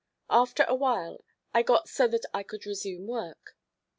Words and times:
After 0.31 0.63
awhile 0.63 1.23
I 1.53 1.61
got 1.61 1.87
so 1.87 2.07
that 2.07 2.25
I 2.33 2.41
could 2.41 2.65
resume 2.65 3.05
work. 3.05 3.55